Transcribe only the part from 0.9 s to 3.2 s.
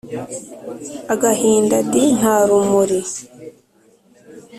Agahinda d nta rumuri